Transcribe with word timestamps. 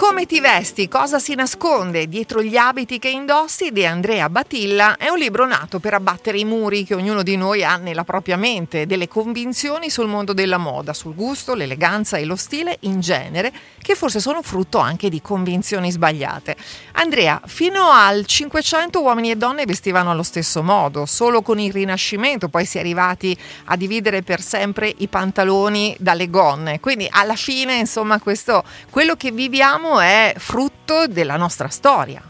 Come 0.00 0.24
ti 0.24 0.40
vesti? 0.40 0.88
Cosa 0.88 1.18
si 1.18 1.34
nasconde 1.34 2.08
dietro 2.08 2.42
gli 2.42 2.56
abiti 2.56 2.98
che 2.98 3.10
indossi 3.10 3.70
di 3.70 3.84
Andrea 3.84 4.30
Batilla 4.30 4.96
è 4.96 5.10
un 5.10 5.18
libro 5.18 5.46
nato 5.46 5.78
per 5.78 5.92
abbattere 5.92 6.38
i 6.38 6.46
muri 6.46 6.84
che 6.84 6.94
ognuno 6.94 7.22
di 7.22 7.36
noi 7.36 7.62
ha 7.62 7.76
nella 7.76 8.02
propria 8.02 8.38
mente, 8.38 8.86
delle 8.86 9.08
convinzioni 9.08 9.90
sul 9.90 10.06
mondo 10.06 10.32
della 10.32 10.56
moda, 10.56 10.94
sul 10.94 11.14
gusto, 11.14 11.52
l'eleganza 11.52 12.16
e 12.16 12.24
lo 12.24 12.34
stile 12.34 12.78
in 12.80 13.00
genere, 13.00 13.52
che 13.82 13.94
forse 13.94 14.20
sono 14.20 14.40
frutto 14.40 14.78
anche 14.78 15.10
di 15.10 15.20
convinzioni 15.20 15.90
sbagliate. 15.90 16.56
Andrea, 16.92 17.38
fino 17.44 17.90
al 17.90 18.24
500 18.24 19.02
uomini 19.02 19.32
e 19.32 19.36
donne 19.36 19.66
vestivano 19.66 20.10
allo 20.10 20.22
stesso 20.22 20.62
modo, 20.62 21.04
solo 21.04 21.42
con 21.42 21.58
il 21.58 21.72
Rinascimento 21.72 22.48
poi 22.48 22.64
si 22.64 22.78
è 22.78 22.80
arrivati 22.80 23.36
a 23.66 23.76
dividere 23.76 24.22
per 24.22 24.40
sempre 24.40 24.94
i 24.96 25.08
pantaloni 25.08 25.94
dalle 25.98 26.30
gonne. 26.30 26.80
Quindi 26.80 27.06
alla 27.10 27.36
fine, 27.36 27.76
insomma, 27.76 28.18
questo, 28.18 28.64
quello 28.88 29.14
che 29.14 29.30
viviamo 29.30 29.88
è 29.98 30.34
frutto 30.36 31.06
della 31.08 31.36
nostra 31.36 31.68
storia. 31.68 32.22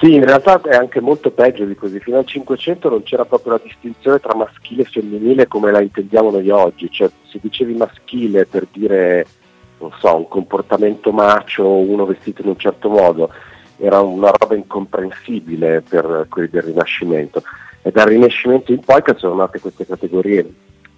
Sì, 0.00 0.14
in 0.14 0.24
realtà 0.24 0.60
è 0.62 0.76
anche 0.76 1.00
molto 1.00 1.30
peggio 1.30 1.64
di 1.64 1.74
così. 1.74 1.98
Fino 1.98 2.18
al 2.18 2.26
500 2.26 2.88
non 2.88 3.02
c'era 3.02 3.24
proprio 3.24 3.54
la 3.54 3.60
distinzione 3.62 4.20
tra 4.20 4.34
maschile 4.34 4.82
e 4.82 4.84
femminile 4.84 5.48
come 5.48 5.72
la 5.72 5.80
intendiamo 5.80 6.30
noi 6.30 6.48
oggi. 6.50 6.88
Cioè, 6.90 7.10
se 7.28 7.38
dicevi 7.42 7.74
maschile 7.74 8.46
per 8.46 8.68
dire, 8.70 9.26
non 9.78 9.92
so, 9.98 10.16
un 10.16 10.28
comportamento 10.28 11.10
macio, 11.10 11.68
uno 11.68 12.06
vestito 12.06 12.42
in 12.42 12.48
un 12.48 12.58
certo 12.58 12.88
modo, 12.88 13.30
era 13.76 14.00
una 14.00 14.30
roba 14.30 14.54
incomprensibile 14.54 15.82
per 15.88 16.26
quelli 16.28 16.48
del 16.48 16.62
Rinascimento. 16.62 17.42
E 17.82 17.90
dal 17.90 18.06
Rinascimento 18.06 18.70
in 18.70 18.80
poi 18.80 19.02
che 19.02 19.14
sono 19.16 19.34
nate 19.34 19.58
queste 19.58 19.84
categorie 19.84 20.48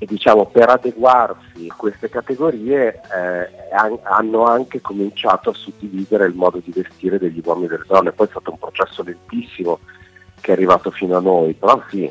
e 0.02 0.06
diciamo 0.06 0.46
per 0.46 0.70
adeguarsi 0.70 1.66
a 1.68 1.74
queste 1.74 2.08
categorie 2.08 3.02
eh, 3.14 4.00
hanno 4.04 4.44
anche 4.46 4.80
cominciato 4.80 5.50
a 5.50 5.54
suddividere 5.54 6.24
il 6.24 6.34
modo 6.34 6.58
di 6.64 6.72
vestire 6.72 7.18
degli 7.18 7.42
uomini 7.44 7.66
e 7.66 7.68
delle 7.68 7.84
donne, 7.86 8.12
poi 8.12 8.26
è 8.26 8.30
stato 8.30 8.50
un 8.50 8.58
processo 8.58 9.02
lentissimo 9.02 9.80
che 10.40 10.52
è 10.52 10.54
arrivato 10.54 10.90
fino 10.90 11.18
a 11.18 11.20
noi, 11.20 11.52
però 11.52 11.82
sì, 11.90 12.10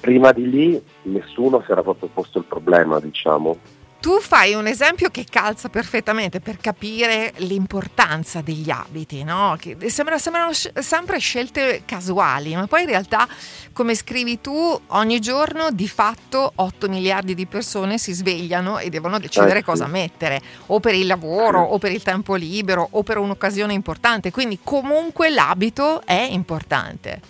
prima 0.00 0.30
di 0.30 0.48
lì 0.48 0.84
nessuno 1.02 1.60
si 1.66 1.72
era 1.72 1.82
proprio 1.82 2.08
posto 2.14 2.38
il 2.38 2.44
problema, 2.44 3.00
diciamo 3.00 3.58
tu 4.04 4.20
fai 4.20 4.52
un 4.52 4.66
esempio 4.66 5.08
che 5.08 5.24
calza 5.24 5.70
perfettamente 5.70 6.38
per 6.40 6.58
capire 6.58 7.32
l'importanza 7.36 8.42
degli 8.42 8.68
abiti, 8.68 9.24
no? 9.24 9.56
Che 9.58 9.78
sembra, 9.88 10.18
sembrano 10.18 10.52
sempre 10.52 11.16
scelte 11.16 11.84
casuali, 11.86 12.54
ma 12.54 12.66
poi 12.66 12.82
in 12.82 12.88
realtà, 12.88 13.26
come 13.72 13.94
scrivi 13.94 14.42
tu, 14.42 14.78
ogni 14.88 15.20
giorno 15.20 15.70
di 15.70 15.88
fatto 15.88 16.52
8 16.54 16.86
miliardi 16.90 17.34
di 17.34 17.46
persone 17.46 17.96
si 17.96 18.12
svegliano 18.12 18.76
e 18.76 18.90
devono 18.90 19.18
decidere 19.18 19.60
eh, 19.60 19.64
cosa 19.64 19.86
mettere, 19.86 20.38
o 20.66 20.80
per 20.80 20.92
il 20.92 21.06
lavoro, 21.06 21.62
o 21.62 21.78
per 21.78 21.90
il 21.90 22.02
tempo 22.02 22.34
libero, 22.34 22.86
o 22.90 23.02
per 23.02 23.16
un'occasione 23.16 23.72
importante. 23.72 24.30
Quindi 24.30 24.58
comunque 24.62 25.30
l'abito 25.30 26.02
è 26.04 26.28
importante. 26.30 27.22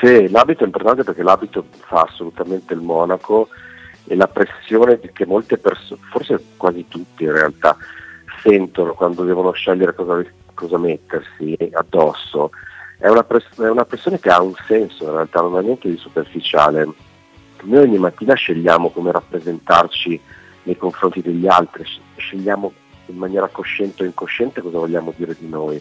Sì, 0.00 0.30
l'abito 0.30 0.62
è 0.62 0.64
importante 0.66 1.04
perché 1.04 1.22
l'abito 1.22 1.66
fa 1.80 2.06
assolutamente 2.08 2.72
il 2.72 2.80
monaco 2.80 3.48
e 4.06 4.14
la 4.14 4.28
pressione 4.28 4.98
che 4.98 5.26
molte 5.26 5.58
persone, 5.58 6.00
forse 6.10 6.42
quasi 6.56 6.86
tutti 6.88 7.24
in 7.24 7.32
realtà, 7.32 7.76
sentono 8.42 8.94
quando 8.94 9.24
devono 9.24 9.52
scegliere 9.52 9.94
cosa, 9.94 10.24
cosa 10.54 10.78
mettersi 10.78 11.56
addosso, 11.72 12.50
è 12.98 13.08
una, 13.08 13.24
press- 13.24 13.60
è 13.60 13.68
una, 13.68 13.84
pressione 13.84 14.20
che 14.20 14.30
ha 14.30 14.40
un 14.40 14.54
senso 14.66 15.04
in 15.04 15.10
realtà, 15.10 15.40
non 15.40 15.56
ha 15.56 15.60
niente 15.60 15.88
di 15.88 15.96
superficiale. 15.96 16.88
Noi 17.62 17.82
ogni 17.82 17.98
mattina 17.98 18.34
scegliamo 18.34 18.90
come 18.90 19.10
rappresentarci 19.10 20.20
nei 20.64 20.76
confronti 20.76 21.20
degli 21.20 21.46
altri, 21.46 21.84
scegliamo 22.16 22.72
in 23.06 23.16
maniera 23.16 23.48
cosciente 23.48 24.02
o 24.02 24.06
incosciente 24.06 24.60
cosa 24.60 24.78
vogliamo 24.78 25.12
dire 25.16 25.36
di 25.36 25.48
noi. 25.48 25.80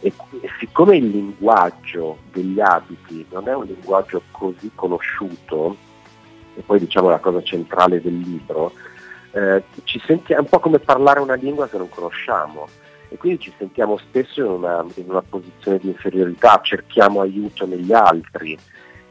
E, 0.00 0.12
e 0.40 0.50
siccome 0.58 0.96
il 0.96 1.08
linguaggio 1.08 2.18
degli 2.30 2.60
abiti 2.60 3.24
non 3.30 3.48
è 3.48 3.54
un 3.54 3.64
linguaggio 3.64 4.22
così 4.30 4.70
conosciuto, 4.74 5.76
e 6.56 6.62
poi 6.62 6.78
diciamo 6.78 7.08
la 7.08 7.18
cosa 7.18 7.42
centrale 7.42 8.00
del 8.00 8.18
libro, 8.18 8.72
eh, 9.32 9.62
senti- 10.06 10.32
è 10.32 10.38
un 10.38 10.46
po' 10.46 10.60
come 10.60 10.78
parlare 10.78 11.20
una 11.20 11.34
lingua 11.34 11.68
che 11.68 11.76
non 11.76 11.88
conosciamo 11.88 12.66
e 13.08 13.16
quindi 13.16 13.40
ci 13.40 13.52
sentiamo 13.56 13.98
spesso 13.98 14.40
in 14.40 14.50
una, 14.50 14.84
in 14.94 15.08
una 15.08 15.22
posizione 15.22 15.78
di 15.78 15.88
inferiorità, 15.88 16.60
cerchiamo 16.62 17.20
aiuto 17.20 17.66
negli 17.66 17.92
altri 17.92 18.58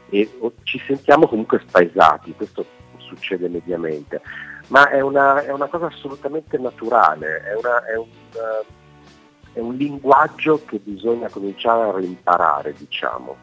e 0.08 0.30
ci 0.64 0.80
sentiamo 0.86 1.26
comunque 1.26 1.62
spaesati, 1.66 2.34
questo 2.34 2.64
succede 2.98 3.48
mediamente, 3.48 4.20
ma 4.68 4.88
è 4.90 5.00
una, 5.00 5.42
è 5.42 5.52
una 5.52 5.66
cosa 5.66 5.86
assolutamente 5.86 6.58
naturale, 6.58 7.42
è, 7.42 7.54
una, 7.54 7.84
è, 7.84 7.96
un, 7.96 8.08
è 9.52 9.60
un 9.60 9.74
linguaggio 9.74 10.62
che 10.64 10.78
bisogna 10.78 11.28
cominciare 11.28 11.88
a 11.88 11.96
rimparare, 11.96 12.74
diciamo. 12.76 13.36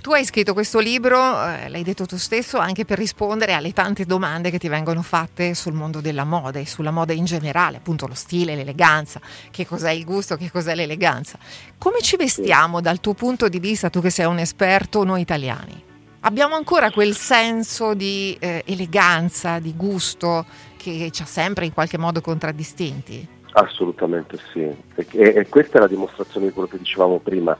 Tu 0.00 0.12
hai 0.12 0.24
scritto 0.24 0.54
questo 0.54 0.78
libro, 0.78 1.18
eh, 1.18 1.68
l'hai 1.68 1.82
detto 1.82 2.06
tu 2.06 2.16
stesso, 2.16 2.56
anche 2.56 2.86
per 2.86 2.96
rispondere 2.96 3.52
alle 3.52 3.74
tante 3.74 4.06
domande 4.06 4.50
che 4.50 4.58
ti 4.58 4.66
vengono 4.66 5.02
fatte 5.02 5.52
sul 5.52 5.74
mondo 5.74 6.00
della 6.00 6.24
moda 6.24 6.58
e 6.58 6.66
sulla 6.66 6.90
moda 6.90 7.12
in 7.12 7.26
generale, 7.26 7.76
appunto 7.76 8.06
lo 8.06 8.14
stile, 8.14 8.54
l'eleganza, 8.54 9.20
che 9.50 9.66
cos'è 9.66 9.90
il 9.90 10.06
gusto, 10.06 10.36
che 10.36 10.50
cos'è 10.50 10.74
l'eleganza. 10.74 11.38
Come 11.76 12.00
ci 12.00 12.16
vestiamo 12.16 12.80
dal 12.80 12.98
tuo 13.00 13.12
punto 13.12 13.50
di 13.50 13.58
vista, 13.58 13.90
tu 13.90 14.00
che 14.00 14.08
sei 14.08 14.24
un 14.24 14.38
esperto, 14.38 15.04
noi 15.04 15.20
italiani? 15.20 15.84
Abbiamo 16.20 16.54
ancora 16.54 16.90
quel 16.90 17.14
senso 17.14 17.92
di 17.92 18.34
eh, 18.40 18.62
eleganza, 18.64 19.58
di 19.58 19.74
gusto 19.76 20.46
che 20.78 21.10
ci 21.10 21.20
ha 21.20 21.26
sempre 21.26 21.66
in 21.66 21.74
qualche 21.74 21.98
modo 21.98 22.22
contraddistinti? 22.22 23.28
Assolutamente 23.52 24.38
sì, 24.50 24.60
e, 24.60 25.06
e 25.10 25.46
questa 25.50 25.76
è 25.76 25.80
la 25.82 25.88
dimostrazione 25.88 26.46
di 26.46 26.52
quello 26.52 26.68
che 26.68 26.78
dicevamo 26.78 27.18
prima 27.18 27.54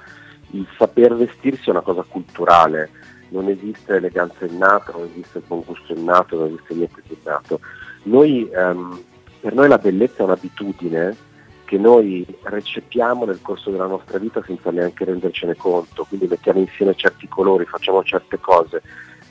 il 0.52 0.66
saper 0.76 1.14
vestirsi 1.14 1.68
è 1.68 1.72
una 1.72 1.80
cosa 1.80 2.02
culturale, 2.02 2.90
non 3.28 3.48
esiste 3.48 3.96
eleganza 3.96 4.44
innata, 4.44 4.92
non 4.92 5.08
esiste 5.10 5.40
buon 5.46 5.62
gusto 5.64 5.92
innato, 5.92 6.36
non 6.36 6.46
esiste 6.48 6.74
niente 6.74 7.02
di 7.06 7.16
innato. 7.20 7.60
Noi, 8.04 8.48
ehm, 8.50 9.02
per 9.40 9.54
noi 9.54 9.68
la 9.68 9.78
bellezza 9.78 10.18
è 10.18 10.22
un'abitudine 10.22 11.16
che 11.64 11.78
noi 11.78 12.26
recepiamo 12.42 13.24
nel 13.24 13.40
corso 13.42 13.70
della 13.70 13.86
nostra 13.86 14.18
vita 14.18 14.42
senza 14.44 14.70
neanche 14.72 15.04
rendercene 15.04 15.54
conto, 15.54 16.04
quindi 16.08 16.26
mettiamo 16.26 16.58
insieme 16.58 16.96
certi 16.96 17.28
colori, 17.28 17.64
facciamo 17.64 18.02
certe 18.02 18.38
cose 18.40 18.82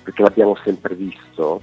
perché 0.01 0.21
l'abbiamo 0.21 0.55
sempre 0.63 0.95
visto. 0.95 1.61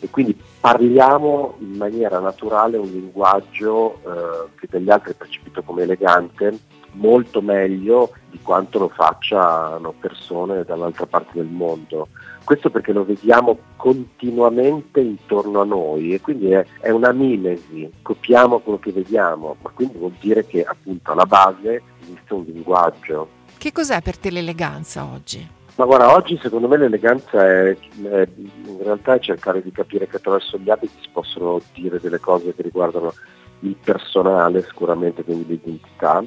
E 0.00 0.10
quindi 0.10 0.38
parliamo 0.60 1.56
in 1.60 1.76
maniera 1.76 2.18
naturale 2.18 2.76
un 2.76 2.88
linguaggio 2.88 4.00
eh, 4.04 4.48
che 4.58 4.66
dagli 4.68 4.90
altri 4.90 5.12
è 5.12 5.14
percepito 5.14 5.62
come 5.62 5.82
elegante 5.82 6.58
molto 6.96 7.40
meglio 7.40 8.12
di 8.30 8.38
quanto 8.42 8.78
lo 8.78 8.88
facciano 8.88 9.94
persone 9.98 10.64
dall'altra 10.64 11.06
parte 11.06 11.32
del 11.34 11.46
mondo. 11.46 12.08
Questo 12.44 12.70
perché 12.70 12.92
lo 12.92 13.04
vediamo 13.04 13.58
continuamente 13.76 15.00
intorno 15.00 15.60
a 15.60 15.64
noi 15.64 16.14
e 16.14 16.20
quindi 16.20 16.50
è, 16.50 16.64
è 16.80 16.90
una 16.90 17.12
mimesi, 17.12 17.90
copiamo 18.02 18.60
quello 18.60 18.78
che 18.78 18.92
vediamo, 18.92 19.56
ma 19.62 19.70
quindi 19.70 19.98
vuol 19.98 20.14
dire 20.20 20.46
che 20.46 20.62
appunto 20.62 21.12
alla 21.12 21.26
base 21.26 21.82
esiste 22.00 22.34
un 22.34 22.44
linguaggio. 22.44 23.28
Che 23.58 23.72
cos'è 23.72 24.00
per 24.00 24.18
te 24.18 24.30
l'eleganza 24.30 25.04
oggi? 25.04 25.54
Ma 25.76 25.84
guarda, 25.84 26.14
oggi 26.14 26.38
secondo 26.40 26.68
me 26.68 26.78
l'eleganza 26.78 27.44
è, 27.44 27.76
è, 27.76 28.28
in 28.36 28.78
realtà 28.82 29.14
è 29.14 29.20
cercare 29.20 29.62
di 29.62 29.70
capire 29.72 30.06
che 30.06 30.16
attraverso 30.16 30.56
gli 30.56 30.70
abiti 30.70 30.94
si 31.02 31.08
possono 31.12 31.60
dire 31.74 32.00
delle 32.00 32.18
cose 32.18 32.54
che 32.54 32.62
riguardano 32.62 33.12
il 33.60 33.76
personale 33.82 34.62
sicuramente, 34.62 35.22
quindi 35.22 35.46
l'identità, 35.46 36.24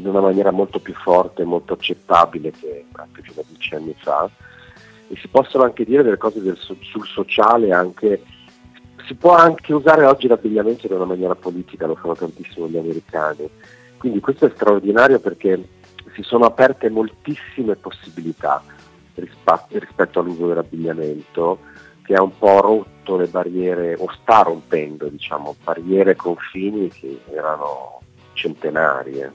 in 0.00 0.08
una 0.08 0.20
maniera 0.20 0.50
molto 0.50 0.80
più 0.80 0.94
forte 0.94 1.42
e 1.42 1.46
molto 1.46 1.74
accettabile 1.74 2.50
che 2.50 2.86
anche 2.92 3.22
fino 3.22 3.40
a 3.40 3.44
dieci 3.46 3.74
anni 3.74 3.94
fa 3.98 4.28
e 5.08 5.16
si 5.16 5.28
possono 5.28 5.64
anche 5.64 5.84
dire 5.84 6.02
delle 6.02 6.18
cose 6.18 6.40
del, 6.40 6.56
sul 6.56 7.06
sociale 7.06 7.72
anche 7.72 8.22
si 9.10 9.16
può 9.16 9.34
anche 9.34 9.74
usare 9.74 10.04
oggi 10.04 10.28
l'abbigliamento 10.28 10.86
in 10.86 10.92
una 10.92 11.04
maniera 11.04 11.34
politica, 11.34 11.86
lo 11.86 11.96
fanno 11.96 12.14
tantissimo 12.14 12.68
gli 12.68 12.76
americani. 12.76 13.48
Quindi 13.96 14.20
questo 14.20 14.46
è 14.46 14.52
straordinario 14.54 15.18
perché 15.18 15.60
si 16.14 16.22
sono 16.22 16.44
aperte 16.44 16.88
moltissime 16.90 17.74
possibilità 17.74 18.62
rispetto 19.14 20.20
all'uso 20.20 20.46
dell'abbigliamento 20.46 21.58
che 22.04 22.14
ha 22.14 22.22
un 22.22 22.36
po' 22.38 22.60
rotto 22.60 23.16
le 23.16 23.26
barriere, 23.26 23.96
o 23.98 24.06
sta 24.20 24.42
rompendo, 24.42 25.08
diciamo, 25.08 25.56
barriere 25.62 26.14
confini 26.14 26.88
che 26.88 27.20
erano 27.32 28.00
centenarie. 28.34 29.32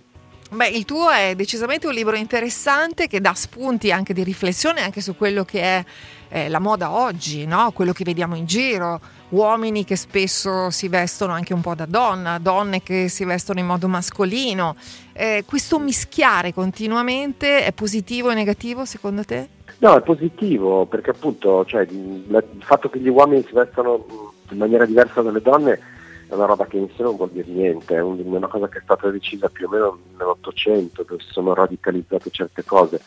Beh, 0.52 0.68
il 0.68 0.86
tuo 0.86 1.10
è 1.10 1.34
decisamente 1.36 1.88
un 1.88 1.94
libro 1.94 2.16
interessante 2.16 3.08
che 3.08 3.20
dà 3.20 3.34
spunti 3.34 3.92
anche 3.92 4.14
di 4.14 4.24
riflessione 4.24 4.82
anche 4.82 5.02
su 5.02 5.18
quello 5.18 5.44
che 5.44 5.62
è 5.62 5.84
eh, 6.30 6.50
la 6.50 6.60
moda 6.60 6.92
oggi, 6.92 7.48
no? 7.48 7.72
quello 7.72 7.94
che 7.94 8.04
vediamo 8.04 8.36
in 8.36 8.46
giro, 8.46 9.00
uomini 9.30 9.84
che 9.84 9.96
spesso 9.96 10.70
si 10.70 10.88
vestono 10.88 11.34
anche 11.34 11.54
un 11.54 11.62
po' 11.62 11.74
da 11.74 11.88
donna, 11.88 12.38
donne 12.38 12.84
che 12.84 13.10
si 13.10 13.26
vestono 13.26 13.60
in 13.60 13.66
modo 13.66 13.88
mascolino. 13.88 14.76
Eh, 15.14 15.44
questo 15.48 15.80
mischiare 15.80 16.54
continuamente 16.54 17.64
è 17.64 17.74
positivo 17.74 18.30
e 18.30 18.36
negativo 18.36 18.86
secondo 18.86 19.24
te? 19.24 19.50
No, 19.80 19.98
è 19.98 20.02
positivo 20.02 20.86
perché 20.86 21.10
appunto 21.10 21.66
cioè, 21.66 21.82
il 21.90 22.48
fatto 22.60 22.90
che 22.90 23.00
gli 23.00 23.10
uomini 23.10 23.44
si 23.46 23.54
vestano 23.54 24.34
in 24.52 24.58
maniera 24.58 24.86
diversa 24.86 25.24
dalle 25.24 25.42
donne 25.42 25.95
è 26.28 26.34
una 26.34 26.46
roba 26.46 26.66
che 26.66 26.78
in 26.78 26.90
sé 26.96 27.04
non 27.04 27.16
vuol 27.16 27.30
dire 27.30 27.48
niente, 27.48 27.96
è 27.96 28.02
un, 28.02 28.20
una 28.24 28.48
cosa 28.48 28.68
che 28.68 28.80
è 28.80 28.82
stata 28.84 29.10
decisa 29.10 29.50
più 29.50 29.68
o 29.68 29.70
meno 29.70 30.00
nell'Ottocento, 30.18 31.04
dove 31.04 31.22
si 31.22 31.32
sono 31.32 31.54
radicalizzate 31.54 32.30
certe 32.30 32.64
cose. 32.64 33.02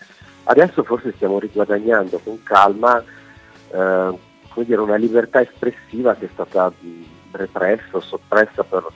Adesso 0.45 0.83
forse 0.85 1.13
stiamo 1.15 1.39
riguadagnando 1.39 2.19
con 2.23 2.43
calma 2.43 3.03
eh, 3.71 4.19
dire, 4.65 4.81
una 4.81 4.97
libertà 4.97 5.41
espressiva 5.41 6.15
che 6.15 6.27
è 6.27 6.31
stata 6.33 6.73
repressa 7.33 7.97
o 7.97 8.01
soppressa 8.01 8.63
per 8.65 8.87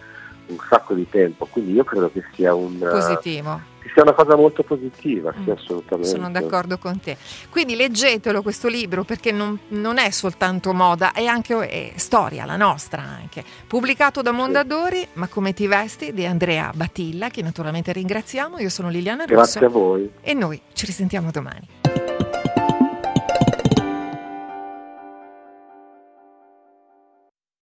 un 0.47 0.57
sacco 0.69 0.95
di 0.95 1.09
tempo, 1.09 1.47
quindi 1.47 1.73
io 1.73 1.85
credo 1.85 2.11
che 2.11 2.23
sia 2.35 2.55
un... 2.55 2.79
Positivo 2.79 3.71
che 3.83 3.91
sia 3.93 4.03
una 4.03 4.13
cosa 4.13 4.37
molto 4.37 4.63
positiva, 4.63 5.33
sì, 5.33 5.51
mm. 5.51 5.53
assolutamente. 5.53 6.09
Sono 6.09 6.31
d'accordo 6.31 6.79
con 6.79 7.01
te. 7.01 7.17
Quindi 7.51 7.75
leggetelo 7.75 8.43
questo 8.43 8.69
libro 8.69 9.03
perché 9.03 9.33
non, 9.33 9.59
non 9.69 9.99
è 9.99 10.11
soltanto 10.11 10.73
moda, 10.73 11.13
è 11.13 11.27
anche 11.27 11.69
è 11.69 11.93
storia, 11.97 12.45
la 12.45 12.57
nostra 12.57 13.03
anche. 13.03 13.43
Pubblicato 13.67 14.23
da 14.23 14.31
Mondadori, 14.31 15.01
sì. 15.01 15.09
ma 15.15 15.27
come 15.27 15.53
ti 15.53 15.67
vesti 15.67 16.13
di 16.13 16.25
Andrea 16.25 16.71
Battilla, 16.75 17.29
che 17.29 17.43
naturalmente 17.43 17.93
ringraziamo. 17.93 18.59
Io 18.59 18.69
sono 18.69 18.89
Liliana 18.89 19.25
Russo. 19.25 19.35
Grazie 19.35 19.67
a 19.67 19.69
voi. 19.69 20.11
E 20.21 20.35
noi 20.35 20.61
ci 20.73 20.87
risentiamo 20.87 21.31
domani. 21.31 22.12